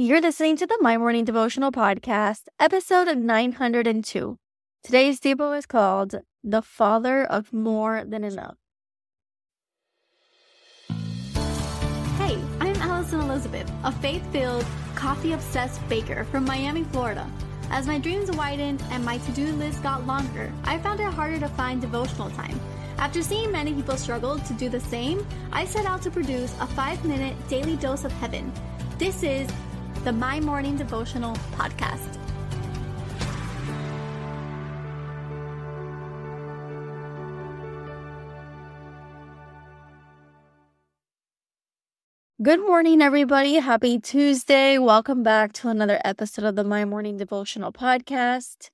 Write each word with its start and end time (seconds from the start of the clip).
You're 0.00 0.20
listening 0.20 0.56
to 0.58 0.66
the 0.68 0.78
My 0.80 0.96
Morning 0.96 1.24
Devotional 1.24 1.72
Podcast, 1.72 2.42
episode 2.60 3.18
902. 3.18 4.36
Today's 4.84 5.18
Devo 5.18 5.58
is 5.58 5.66
called 5.66 6.20
The 6.44 6.62
Father 6.62 7.24
of 7.24 7.52
More 7.52 8.04
Than 8.04 8.22
Enough. 8.22 8.54
Hey, 12.16 12.38
I'm 12.60 12.76
Alison 12.76 13.18
Elizabeth, 13.18 13.68
a 13.82 13.90
faith 13.90 14.24
filled, 14.30 14.64
coffee 14.94 15.32
obsessed 15.32 15.80
baker 15.88 16.22
from 16.26 16.44
Miami, 16.44 16.84
Florida. 16.84 17.28
As 17.72 17.88
my 17.88 17.98
dreams 17.98 18.30
widened 18.30 18.80
and 18.92 19.04
my 19.04 19.18
to 19.18 19.32
do 19.32 19.52
list 19.54 19.82
got 19.82 20.06
longer, 20.06 20.52
I 20.62 20.78
found 20.78 21.00
it 21.00 21.12
harder 21.12 21.40
to 21.40 21.48
find 21.48 21.80
devotional 21.80 22.30
time. 22.30 22.60
After 22.98 23.20
seeing 23.20 23.50
many 23.50 23.74
people 23.74 23.96
struggle 23.96 24.38
to 24.38 24.52
do 24.52 24.68
the 24.68 24.78
same, 24.78 25.26
I 25.50 25.64
set 25.64 25.86
out 25.86 26.02
to 26.02 26.10
produce 26.12 26.54
a 26.60 26.68
five 26.68 27.04
minute 27.04 27.34
daily 27.48 27.74
dose 27.74 28.04
of 28.04 28.12
heaven. 28.12 28.52
This 28.96 29.24
is 29.24 29.48
the 30.04 30.12
My 30.12 30.38
Morning 30.38 30.76
Devotional 30.76 31.34
Podcast. 31.56 32.16
Good 42.40 42.60
morning, 42.60 43.02
everybody. 43.02 43.54
Happy 43.54 43.98
Tuesday. 43.98 44.78
Welcome 44.78 45.24
back 45.24 45.52
to 45.54 45.68
another 45.68 46.00
episode 46.04 46.44
of 46.44 46.54
the 46.54 46.62
My 46.62 46.84
Morning 46.84 47.16
Devotional 47.16 47.72
Podcast. 47.72 48.70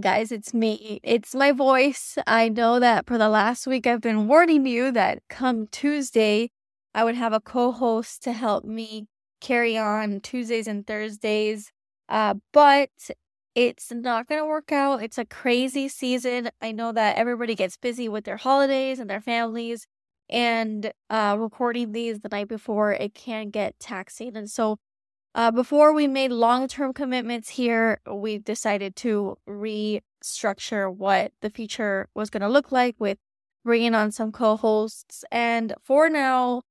Guys, 0.00 0.32
it's 0.32 0.54
me. 0.54 0.98
It's 1.02 1.34
my 1.34 1.52
voice. 1.52 2.16
I 2.26 2.48
know 2.48 2.80
that 2.80 3.06
for 3.06 3.18
the 3.18 3.28
last 3.28 3.66
week 3.66 3.86
I've 3.86 4.00
been 4.00 4.26
warning 4.26 4.66
you 4.66 4.90
that 4.92 5.22
come 5.28 5.66
Tuesday, 5.66 6.50
I 6.94 7.04
would 7.04 7.16
have 7.16 7.34
a 7.34 7.40
co 7.40 7.70
host 7.72 8.22
to 8.22 8.32
help 8.32 8.64
me 8.64 9.06
carry 9.42 9.76
on 9.76 10.20
Tuesdays 10.20 10.66
and 10.66 10.86
Thursdays. 10.86 11.72
Uh, 12.08 12.34
but 12.52 12.90
it's 13.54 13.92
not 13.92 14.26
going 14.26 14.40
to 14.40 14.46
work 14.46 14.72
out. 14.72 15.02
It's 15.02 15.18
a 15.18 15.26
crazy 15.26 15.88
season. 15.88 16.50
I 16.62 16.72
know 16.72 16.92
that 16.92 17.16
everybody 17.16 17.54
gets 17.54 17.76
busy 17.76 18.08
with 18.08 18.24
their 18.24 18.38
holidays 18.38 18.98
and 18.98 19.10
their 19.10 19.20
families, 19.20 19.86
and 20.30 20.92
uh, 21.10 21.36
recording 21.38 21.92
these 21.92 22.20
the 22.20 22.30
night 22.30 22.48
before, 22.48 22.92
it 22.92 23.14
can 23.14 23.50
get 23.50 23.78
taxing. 23.78 24.36
And 24.36 24.48
so, 24.50 24.78
uh, 25.34 25.50
before 25.50 25.92
we 25.92 26.06
made 26.06 26.30
long 26.30 26.68
term 26.68 26.94
commitments 26.94 27.50
here, 27.50 28.00
we 28.10 28.38
decided 28.38 28.96
to 28.96 29.36
restructure 29.48 30.94
what 30.94 31.32
the 31.42 31.50
future 31.50 32.08
was 32.14 32.30
going 32.30 32.42
to 32.42 32.48
look 32.48 32.72
like 32.72 32.96
with 32.98 33.18
bringing 33.64 33.94
on 33.94 34.12
some 34.12 34.32
co 34.32 34.56
hosts. 34.56 35.24
And 35.30 35.74
for 35.82 36.08
now, 36.08 36.62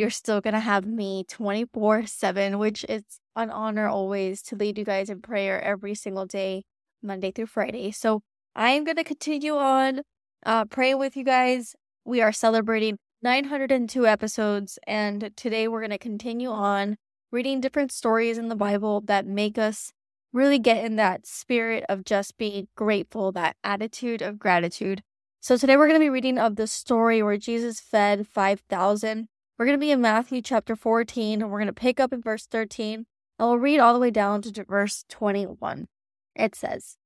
you're 0.00 0.10
still 0.10 0.40
going 0.40 0.54
to 0.54 0.60
have 0.60 0.86
me 0.86 1.24
24 1.28 2.06
7, 2.06 2.58
which 2.58 2.84
is 2.88 3.02
an 3.36 3.50
honor 3.50 3.86
always 3.86 4.40
to 4.42 4.56
lead 4.56 4.78
you 4.78 4.84
guys 4.84 5.10
in 5.10 5.20
prayer 5.20 5.60
every 5.60 5.94
single 5.94 6.24
day, 6.24 6.64
Monday 7.02 7.30
through 7.30 7.46
Friday. 7.46 7.90
So 7.90 8.22
I 8.56 8.70
am 8.70 8.84
going 8.84 8.96
to 8.96 9.04
continue 9.04 9.56
on 9.56 10.00
uh, 10.44 10.64
praying 10.64 10.98
with 10.98 11.16
you 11.16 11.24
guys. 11.24 11.76
We 12.04 12.22
are 12.22 12.32
celebrating 12.32 12.96
902 13.22 14.06
episodes, 14.06 14.78
and 14.86 15.30
today 15.36 15.68
we're 15.68 15.80
going 15.80 15.90
to 15.90 15.98
continue 15.98 16.50
on 16.50 16.96
reading 17.30 17.60
different 17.60 17.92
stories 17.92 18.38
in 18.38 18.48
the 18.48 18.56
Bible 18.56 19.02
that 19.02 19.26
make 19.26 19.58
us 19.58 19.92
really 20.32 20.58
get 20.58 20.82
in 20.82 20.96
that 20.96 21.26
spirit 21.26 21.84
of 21.90 22.04
just 22.04 22.38
being 22.38 22.68
grateful, 22.74 23.32
that 23.32 23.56
attitude 23.62 24.22
of 24.22 24.38
gratitude. 24.38 25.02
So 25.40 25.58
today 25.58 25.76
we're 25.76 25.88
going 25.88 26.00
to 26.00 26.04
be 26.04 26.10
reading 26.10 26.38
of 26.38 26.56
the 26.56 26.66
story 26.66 27.22
where 27.22 27.36
Jesus 27.36 27.80
fed 27.80 28.26
5,000 28.26 29.28
we're 29.60 29.66
going 29.66 29.78
to 29.78 29.86
be 29.86 29.90
in 29.90 30.00
Matthew 30.00 30.40
chapter 30.40 30.74
14, 30.74 31.42
and 31.42 31.50
we're 31.50 31.58
going 31.58 31.66
to 31.66 31.74
pick 31.74 32.00
up 32.00 32.14
in 32.14 32.22
verse 32.22 32.46
13, 32.46 32.94
and 32.94 33.06
we'll 33.38 33.58
read 33.58 33.78
all 33.78 33.92
the 33.92 34.00
way 34.00 34.10
down 34.10 34.40
to 34.40 34.64
verse 34.64 35.04
21. 35.10 35.86
It 36.34 36.54
says, 36.54 36.96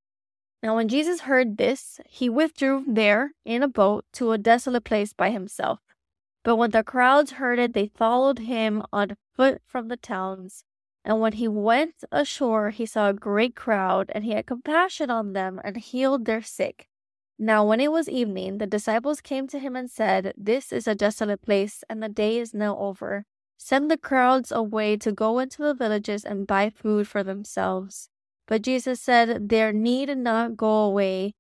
Now 0.63 0.77
when 0.77 0.87
Jesus 0.87 1.23
heard 1.23 1.57
this, 1.57 1.99
he 2.07 2.29
withdrew 2.29 2.85
there 2.87 3.33
in 3.45 3.65
a 3.65 3.69
boat 3.69 4.05
to 4.13 4.31
a 4.31 4.39
desolate 4.39 4.85
place 4.85 5.13
by 5.13 5.31
himself. 5.31 5.81
But 6.45 6.55
when 6.55 6.71
the 6.71 6.85
crowds 6.85 7.33
heard 7.33 7.59
it, 7.59 7.73
they 7.73 7.89
followed 7.89 8.39
him 8.39 8.85
on 8.93 9.17
foot 9.35 9.61
from 9.67 9.89
the 9.89 9.97
towns. 9.97 10.63
And 11.05 11.19
when 11.19 11.33
he 11.33 11.49
went 11.49 12.05
ashore, 12.13 12.71
he 12.71 12.87
saw 12.87 13.09
a 13.09 13.15
great 13.15 13.57
crowd, 13.57 14.13
and 14.15 14.23
he 14.23 14.31
had 14.31 14.47
compassion 14.47 15.11
on 15.11 15.33
them 15.33 15.61
and 15.65 15.77
healed 15.77 16.25
their 16.25 16.41
sick. 16.43 16.87
Now, 17.39 17.67
when 17.67 17.81
it 17.81 17.91
was 17.91 18.09
evening, 18.09 18.59
the 18.59 18.67
disciples 18.67 19.21
came 19.21 19.49
to 19.49 19.59
him 19.59 19.75
and 19.75 19.91
said, 19.91 20.35
This 20.37 20.73
is 20.73 20.87
a 20.87 20.95
desolate 20.95 21.43
place, 21.43 21.83
and 21.89 22.03
the 22.03 22.09
day 22.09 22.39
is 22.39 22.55
now 22.55 22.79
over. 22.79 23.27
Send 23.57 23.91
the 23.91 23.99
crowds 23.99 24.53
away 24.53 24.97
to 24.99 25.11
go 25.11 25.39
into 25.39 25.63
the 25.63 25.75
villages 25.75 26.25
and 26.25 26.47
buy 26.47 26.71
food 26.71 27.09
for 27.09 27.25
themselves. 27.25 28.09
But 28.47 28.63
Jesus 28.63 29.01
said, 29.01 29.49
They 29.49 29.73
need 29.73 30.17
not 30.17 30.57
go 30.57 30.85
away. 30.85 31.35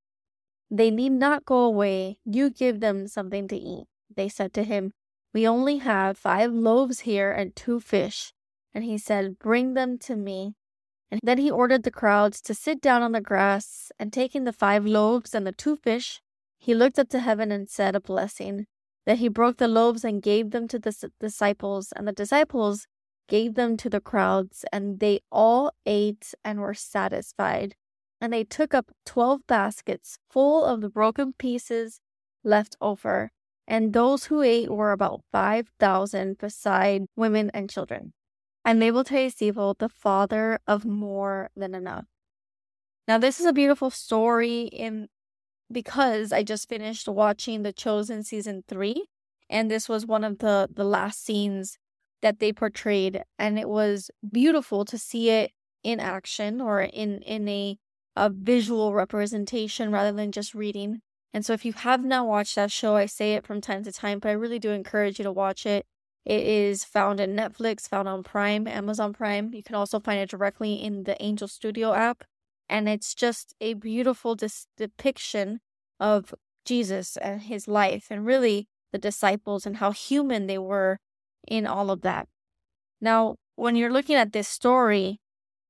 They 0.70 0.90
need 0.90 1.12
not 1.12 1.44
go 1.44 1.58
away. 1.58 2.18
You 2.24 2.50
give 2.50 2.80
them 2.80 3.06
something 3.06 3.46
to 3.48 3.56
eat. 3.56 3.84
They 4.14 4.28
said 4.28 4.52
to 4.54 4.64
him, 4.64 4.92
We 5.32 5.46
only 5.46 5.78
have 5.78 6.18
five 6.18 6.52
loaves 6.52 7.00
here 7.00 7.30
and 7.30 7.54
two 7.54 7.78
fish. 7.78 8.32
And 8.72 8.82
he 8.82 8.98
said, 8.98 9.38
Bring 9.38 9.74
them 9.74 9.98
to 9.98 10.16
me. 10.16 10.54
And 11.14 11.20
then 11.22 11.38
he 11.38 11.48
ordered 11.48 11.84
the 11.84 11.92
crowds 11.92 12.40
to 12.40 12.54
sit 12.54 12.80
down 12.80 13.00
on 13.00 13.12
the 13.12 13.20
grass, 13.20 13.92
and 14.00 14.12
taking 14.12 14.42
the 14.42 14.52
five 14.52 14.84
loaves 14.84 15.32
and 15.32 15.46
the 15.46 15.52
two 15.52 15.76
fish, 15.76 16.20
he 16.58 16.74
looked 16.74 16.98
up 16.98 17.08
to 17.10 17.20
heaven 17.20 17.52
and 17.52 17.70
said 17.70 17.94
a 17.94 18.00
blessing. 18.00 18.66
Then 19.06 19.18
he 19.18 19.28
broke 19.28 19.58
the 19.58 19.68
loaves 19.68 20.04
and 20.04 20.20
gave 20.20 20.50
them 20.50 20.66
to 20.66 20.78
the 20.80 20.92
disciples, 21.20 21.92
and 21.94 22.08
the 22.08 22.12
disciples 22.12 22.88
gave 23.28 23.54
them 23.54 23.76
to 23.76 23.88
the 23.88 24.00
crowds, 24.00 24.64
and 24.72 24.98
they 24.98 25.20
all 25.30 25.70
ate 25.86 26.34
and 26.44 26.58
were 26.58 26.74
satisfied. 26.74 27.76
And 28.20 28.32
they 28.32 28.42
took 28.42 28.74
up 28.74 28.90
twelve 29.06 29.46
baskets 29.46 30.18
full 30.28 30.64
of 30.64 30.80
the 30.80 30.90
broken 30.90 31.32
pieces 31.38 32.00
left 32.42 32.74
over, 32.80 33.30
and 33.68 33.92
those 33.92 34.24
who 34.24 34.42
ate 34.42 34.68
were 34.68 34.90
about 34.90 35.20
five 35.30 35.68
thousand, 35.78 36.38
beside 36.38 37.04
women 37.14 37.52
and 37.54 37.70
children. 37.70 38.14
I'm 38.64 38.80
to 38.80 39.44
evil, 39.44 39.76
the 39.78 39.88
father 39.88 40.58
of 40.66 40.84
more 40.84 41.50
than 41.54 41.74
enough. 41.74 42.06
Now, 43.06 43.18
this 43.18 43.38
is 43.40 43.46
a 43.46 43.52
beautiful 43.52 43.90
story 43.90 44.62
in 44.62 45.08
because 45.70 46.32
I 46.32 46.42
just 46.42 46.68
finished 46.68 47.08
watching 47.08 47.62
The 47.62 47.72
Chosen 47.72 48.22
season 48.22 48.64
three, 48.68 49.06
and 49.50 49.70
this 49.70 49.88
was 49.88 50.06
one 50.06 50.24
of 50.24 50.38
the 50.38 50.68
the 50.72 50.84
last 50.84 51.24
scenes 51.24 51.78
that 52.22 52.38
they 52.38 52.52
portrayed, 52.52 53.22
and 53.38 53.58
it 53.58 53.68
was 53.68 54.10
beautiful 54.30 54.84
to 54.86 54.98
see 54.98 55.30
it 55.30 55.52
in 55.82 56.00
action 56.00 56.60
or 56.60 56.80
in 56.82 57.20
in 57.22 57.48
a 57.48 57.78
a 58.16 58.30
visual 58.30 58.94
representation 58.94 59.90
rather 59.90 60.12
than 60.12 60.32
just 60.32 60.54
reading. 60.54 61.00
And 61.34 61.44
so, 61.44 61.52
if 61.52 61.64
you 61.64 61.72
have 61.74 62.04
not 62.04 62.26
watched 62.26 62.54
that 62.56 62.72
show, 62.72 62.96
I 62.96 63.06
say 63.06 63.34
it 63.34 63.46
from 63.46 63.60
time 63.60 63.84
to 63.84 63.92
time, 63.92 64.20
but 64.20 64.28
I 64.30 64.32
really 64.32 64.58
do 64.58 64.70
encourage 64.70 65.18
you 65.18 65.24
to 65.24 65.32
watch 65.32 65.66
it. 65.66 65.84
It 66.24 66.46
is 66.46 66.84
found 66.84 67.20
in 67.20 67.36
Netflix, 67.36 67.88
found 67.88 68.08
on 68.08 68.22
Prime, 68.22 68.66
Amazon 68.66 69.12
Prime. 69.12 69.52
You 69.52 69.62
can 69.62 69.74
also 69.74 70.00
find 70.00 70.20
it 70.20 70.30
directly 70.30 70.74
in 70.74 71.04
the 71.04 71.22
Angel 71.22 71.48
Studio 71.48 71.92
app. 71.92 72.24
And 72.68 72.88
it's 72.88 73.14
just 73.14 73.54
a 73.60 73.74
beautiful 73.74 74.34
dis- 74.34 74.66
depiction 74.76 75.60
of 76.00 76.34
Jesus 76.64 77.18
and 77.18 77.42
his 77.42 77.68
life, 77.68 78.06
and 78.10 78.24
really 78.24 78.68
the 78.90 78.98
disciples 78.98 79.66
and 79.66 79.76
how 79.76 79.90
human 79.90 80.46
they 80.46 80.56
were 80.56 80.98
in 81.46 81.66
all 81.66 81.90
of 81.90 82.00
that. 82.02 82.26
Now, 83.02 83.36
when 83.56 83.76
you're 83.76 83.92
looking 83.92 84.16
at 84.16 84.32
this 84.32 84.48
story, 84.48 85.20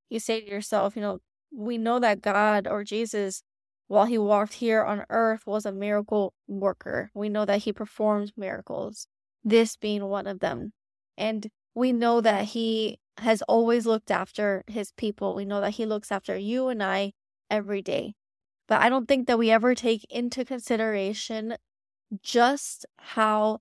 you 0.09 0.21
say 0.21 0.41
to 0.41 0.49
yourself, 0.49 0.95
you 0.95 1.03
know, 1.03 1.19
we 1.53 1.79
know 1.79 1.99
that 1.99 2.23
God 2.23 2.69
or 2.69 2.85
Jesus, 2.85 3.43
while 3.89 4.05
he 4.05 4.19
walked 4.19 4.55
here 4.55 4.85
on 4.85 5.05
earth, 5.11 5.47
was 5.47 5.67
a 5.67 5.73
miracle 5.73 6.33
worker. 6.47 7.11
We 7.13 7.29
know 7.29 7.45
that 7.45 7.63
he 7.63 7.73
performed 7.73 8.33
miracles 8.37 9.09
this 9.45 9.77
being 9.77 10.07
one 10.07 10.27
of 10.27 10.41
them. 10.41 10.73
And 11.17 11.49
we 11.75 11.93
know 11.93 12.21
that 12.21 12.47
he 12.47 12.99
has 13.19 13.43
always 13.43 13.87
looked 13.87 14.11
after 14.11 14.65
his 14.67 14.93
people. 14.93 15.35
We 15.35 15.45
know 15.45 15.61
that 15.61 15.73
he 15.73 15.87
looks 15.87 16.11
after 16.11 16.37
you 16.37 16.69
and 16.69 16.83
I 16.83 17.13
every 17.51 17.83
day. 17.83 18.15
But 18.67 18.81
I 18.81 18.89
don't 18.89 19.07
think 19.07 19.27
that 19.27 19.39
we 19.39 19.51
ever 19.51 19.75
take 19.75 20.05
into 20.11 20.45
consideration 20.45 21.57
just 22.23 22.87
how 22.99 23.59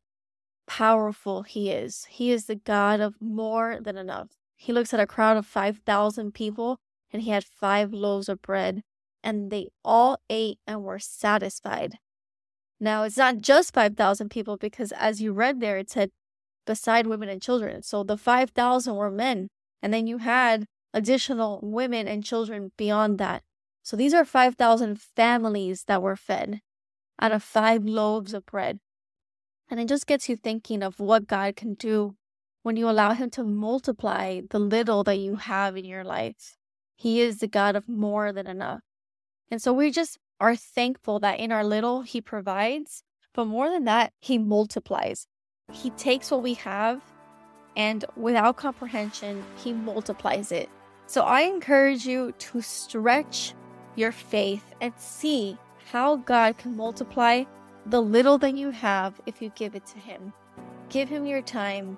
powerful 0.65 1.43
he 1.43 1.71
is. 1.71 2.05
He 2.09 2.31
is 2.31 2.45
the 2.45 2.55
God 2.55 2.99
of 2.99 3.15
more 3.19 3.79
than 3.81 3.97
enough. 3.97 4.29
He 4.55 4.71
looks 4.71 4.93
at 4.93 4.99
a 4.99 5.07
crowd 5.07 5.37
of 5.37 5.45
5,000 5.45 6.33
people 6.33 6.79
and 7.11 7.21
he 7.21 7.31
had 7.31 7.43
five 7.43 7.93
loaves 7.93 8.27
of 8.27 8.41
bread, 8.41 8.81
and 9.23 9.51
they 9.51 9.67
all 9.85 10.17
ate 10.29 10.57
and 10.65 10.83
were 10.83 10.97
satisfied. 10.97 11.99
Now, 12.83 13.03
it's 13.03 13.15
not 13.15 13.37
just 13.39 13.73
5,000 13.73 14.27
people 14.27 14.57
because 14.57 14.91
as 14.91 15.21
you 15.21 15.31
read 15.31 15.61
there, 15.61 15.77
it 15.77 15.89
said 15.89 16.09
beside 16.65 17.07
women 17.07 17.29
and 17.29 17.41
children. 17.41 17.81
So 17.81 18.03
the 18.03 18.17
5,000 18.17 18.93
were 18.93 19.09
men. 19.09 19.47
And 19.81 19.93
then 19.93 20.05
you 20.05 20.17
had 20.17 20.65
additional 20.93 21.61
women 21.63 22.09
and 22.09 22.25
children 22.25 22.73
beyond 22.75 23.19
that. 23.19 23.43
So 23.83 23.95
these 23.95 24.13
are 24.13 24.25
5,000 24.25 24.99
families 24.99 25.85
that 25.85 26.01
were 26.01 26.17
fed 26.17 26.59
out 27.21 27.31
of 27.31 27.41
five 27.41 27.85
loaves 27.85 28.33
of 28.33 28.45
bread. 28.45 28.79
And 29.69 29.79
it 29.79 29.87
just 29.87 30.05
gets 30.05 30.27
you 30.27 30.35
thinking 30.35 30.83
of 30.83 30.99
what 30.99 31.25
God 31.25 31.55
can 31.55 31.75
do 31.75 32.17
when 32.63 32.75
you 32.75 32.89
allow 32.89 33.13
Him 33.13 33.29
to 33.29 33.45
multiply 33.45 34.41
the 34.49 34.59
little 34.59 35.05
that 35.05 35.19
you 35.19 35.37
have 35.37 35.77
in 35.77 35.85
your 35.85 36.03
life. 36.03 36.57
He 36.97 37.21
is 37.21 37.37
the 37.37 37.47
God 37.47 37.77
of 37.77 37.87
more 37.87 38.33
than 38.33 38.45
enough. 38.45 38.81
And 39.49 39.61
so 39.61 39.71
we 39.71 39.89
just 39.89 40.17
are 40.43 40.55
thankful 40.57 41.19
that 41.21 41.39
in 41.39 41.51
our 41.51 41.63
little, 41.63 42.01
He 42.01 42.19
provides, 42.19 43.03
but 43.33 43.45
more 43.45 43.69
than 43.69 43.85
that, 43.85 44.11
He 44.19 44.37
multiplies. 44.37 45.25
He 45.71 45.89
takes 45.91 46.29
what 46.29 46.43
we 46.43 46.55
have 46.55 47.01
and 47.75 48.05
without 48.15 48.57
comprehension, 48.57 49.43
He 49.55 49.73
multiplies 49.73 50.51
it. 50.51 50.69
So 51.07 51.21
I 51.23 51.41
encourage 51.41 52.05
you 52.05 52.33
to 52.37 52.61
stretch 52.61 53.53
your 53.95 54.11
faith 54.11 54.63
and 54.81 54.93
see 54.97 55.57
how 55.91 56.17
God 56.17 56.57
can 56.57 56.75
multiply 56.75 57.43
the 57.85 58.01
little 58.01 58.37
that 58.39 58.55
you 58.55 58.71
have 58.71 59.19
if 59.25 59.41
you 59.41 59.49
give 59.55 59.75
it 59.75 59.85
to 59.87 59.99
Him. 59.99 60.33
Give 60.89 61.09
Him 61.09 61.25
your 61.25 61.41
time, 61.41 61.97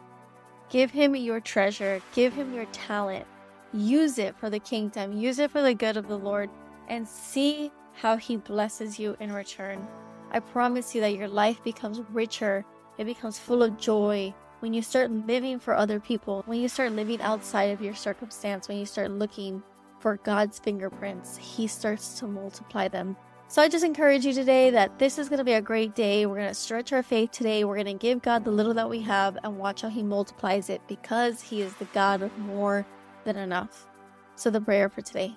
give 0.69 0.92
Him 0.92 1.15
your 1.15 1.39
treasure, 1.39 2.01
give 2.13 2.33
Him 2.33 2.53
your 2.53 2.65
talent. 2.65 3.25
Use 3.74 4.18
it 4.19 4.38
for 4.38 4.50
the 4.50 4.59
kingdom, 4.59 5.18
use 5.18 5.39
it 5.39 5.51
for 5.51 5.62
the 5.62 5.74
good 5.74 5.97
of 5.97 6.07
the 6.07 6.18
Lord, 6.18 6.50
and 6.88 7.07
see 7.07 7.71
how 7.95 8.18
He 8.18 8.38
blesses 8.38 9.00
you 9.00 9.18
in 9.19 9.31
return. 9.31 9.88
I 10.31 10.39
promise 10.39 10.94
you 10.94 11.01
that 11.01 11.15
your 11.15 11.27
life 11.27 11.63
becomes 11.63 12.01
richer, 12.12 12.65
it 12.97 13.06
becomes 13.06 13.39
full 13.39 13.63
of 13.63 13.77
joy, 13.77 14.33
when 14.59 14.74
you 14.74 14.81
start 14.81 15.12
living 15.12 15.59
for 15.59 15.75
other 15.75 16.00
people, 16.00 16.44
when 16.47 16.59
you 16.59 16.68
start 16.68 16.92
living 16.92 17.21
outside 17.21 17.71
of 17.71 17.81
your 17.81 17.94
circumstance, 17.94 18.68
when 18.68 18.77
you 18.77 18.86
start 18.86 19.12
looking 19.12 19.62
for 20.00 20.18
God's 20.18 20.57
fingerprints, 20.59 21.38
He 21.38 21.68
starts 21.68 22.18
to 22.19 22.27
multiply 22.27 22.88
them. 22.88 23.15
So 23.47 23.62
I 23.62 23.69
just 23.69 23.86
encourage 23.86 24.25
you 24.25 24.33
today 24.33 24.71
that 24.71 24.97
this 24.97 25.19
is 25.19 25.30
going 25.30 25.38
to 25.38 25.44
be 25.44 25.53
a 25.53 25.62
great 25.62 25.94
day. 25.94 26.25
We're 26.25 26.38
going 26.38 26.47
to 26.47 26.56
stretch 26.56 26.92
our 26.94 27.03
faith 27.03 27.30
today. 27.30 27.63
We're 27.63 27.75
going 27.75 27.86
to 27.86 27.94
give 27.94 28.24
God 28.24 28.44
the 28.44 28.50
little 28.50 28.74
that 28.74 28.89
we 28.89 29.01
have 29.01 29.38
and 29.44 29.59
watch 29.59 29.81
how 29.81 29.89
He 29.89 30.01
multiplies 30.01 30.71
it 30.71 30.81
because 30.88 31.42
He 31.42 31.62
is 31.62 31.75
the 31.75 31.86
God 31.86 32.24
of 32.24 32.36
more 32.39 32.88
than 33.24 33.38
enough. 33.38 33.88
So, 34.36 34.50
the 34.50 34.59
prayer 34.59 34.89
for 34.89 35.01
today. 35.01 35.36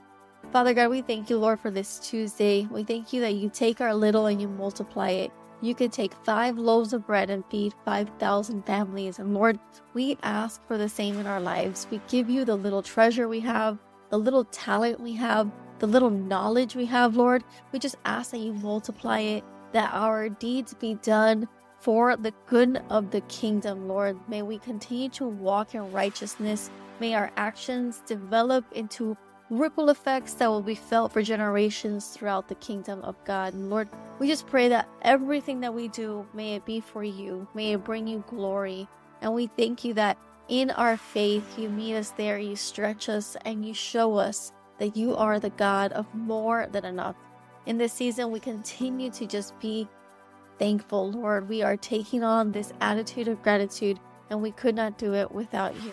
Father 0.53 0.73
God, 0.73 0.89
we 0.89 1.03
thank 1.03 1.29
you, 1.29 1.39
Lord, 1.39 1.61
for 1.61 1.71
this 1.71 1.99
Tuesday. 1.99 2.67
We 2.71 2.83
thank 2.83 3.13
you 3.13 3.21
that 3.21 3.35
you 3.35 3.51
take 3.51 3.81
our 3.81 3.95
little 3.95 4.27
and 4.27 4.41
you 4.41 4.49
multiply 4.49 5.11
it. 5.11 5.31
You 5.61 5.75
could 5.75 5.93
take 5.93 6.15
five 6.25 6.57
loaves 6.57 6.93
of 6.93 7.07
bread 7.07 7.31
and 7.31 7.45
feed 7.51 7.75
5,000 7.85 8.65
families. 8.65 9.19
And 9.19 9.35
Lord, 9.35 9.59
we 9.93 10.17
ask 10.23 10.67
for 10.67 10.79
the 10.79 10.89
same 10.89 11.19
in 11.19 11.27
our 11.27 11.41
lives. 11.41 11.87
We 11.91 12.01
give 12.09 12.31
you 12.31 12.45
the 12.45 12.57
little 12.57 12.83
treasure 12.83 13.29
we 13.29 13.41
have, 13.41 13.79
the 14.11 14.19
little 14.19 14.45
talent 14.45 15.01
we 15.01 15.13
have, 15.15 15.51
the 15.81 15.87
little 15.87 16.11
knowledge 16.11 16.75
we 16.75 16.87
have, 16.87 17.17
Lord. 17.17 17.45
We 17.73 17.79
just 17.79 17.97
ask 18.05 18.31
that 18.31 18.39
you 18.39 18.55
multiply 18.55 19.21
it, 19.21 19.45
that 19.73 19.91
our 19.93 20.29
deeds 20.29 20.75
be 20.75 20.95
done 20.95 21.49
for 21.81 22.17
the 22.17 22.33
good 22.47 22.83
of 22.89 23.11
the 23.11 23.21
kingdom, 23.23 23.87
Lord. 23.87 24.17
May 24.29 24.43
we 24.43 24.59
continue 24.59 25.09
to 25.11 25.27
walk 25.27 25.75
in 25.75 25.93
righteousness. 25.93 26.71
May 27.01 27.15
our 27.15 27.31
actions 27.37 28.03
develop 28.07 28.65
into 28.73 29.17
ripple 29.51 29.89
effects 29.89 30.35
that 30.35 30.49
will 30.49 30.63
be 30.63 30.75
felt 30.75 31.13
for 31.13 31.23
generations 31.23 32.09
throughout 32.09 32.49
the 32.49 32.55
kingdom 32.57 33.01
of 33.03 33.17
God. 33.25 33.55
And 33.55 33.71
Lord, 33.71 33.89
we 34.19 34.29
just 34.29 34.47
pray 34.47 34.69
that 34.69 34.89
everything 35.03 35.61
that 35.61 35.75
we 35.75 35.89
do, 35.89 36.27
may 36.35 36.55
it 36.55 36.65
be 36.65 36.81
for 36.81 37.03
you, 37.03 37.49
may 37.55 37.73
it 37.73 37.85
bring 37.85 38.07
you 38.07 38.23
glory. 38.29 38.89
And 39.21 39.35
we 39.35 39.47
thank 39.47 39.85
you 39.85 39.95
that 39.95 40.19
in 40.49 40.71
our 40.71 40.97
faith, 40.97 41.59
you 41.59 41.69
meet 41.69 41.95
us 41.95 42.11
there, 42.13 42.39
you 42.39 42.57
stretch 42.57 43.09
us, 43.09 43.37
and 43.45 43.67
you 43.67 43.75
show 43.75 44.17
us 44.17 44.53
that 44.79 44.97
you 44.97 45.15
are 45.17 45.39
the 45.39 45.51
God 45.51 45.93
of 45.93 46.07
more 46.15 46.67
than 46.71 46.85
enough. 46.85 47.17
In 47.67 47.79
this 47.79 47.93
season, 47.93 48.31
we 48.31 48.41
continue 48.41 49.11
to 49.11 49.27
just 49.27 49.59
be 49.61 49.89
thankful, 50.59 51.11
Lord. 51.11 51.49
We 51.49 51.63
are 51.63 51.77
taking 51.77 52.25
on 52.25 52.53
this 52.53 52.73
attitude 52.81 53.29
of 53.29 53.43
gratitude, 53.43 54.01
and 54.31 54.41
we 54.41 54.53
could 54.53 54.75
not 54.75 54.99
do 54.99 55.15
it 55.15 55.31
without 55.33 55.75
you. 55.83 55.93